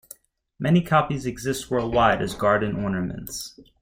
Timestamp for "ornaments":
2.83-3.59